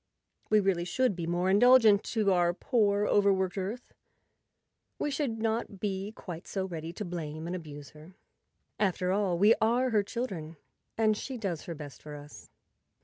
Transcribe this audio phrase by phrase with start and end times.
[0.49, 3.93] We really should be more indulgent to our poor, overworked Earth;
[4.97, 8.15] we should not be quite so ready to blame and abuse her.
[8.79, 10.57] After all, we are her chil¬ dren
[10.97, 12.49] and she does her best for us.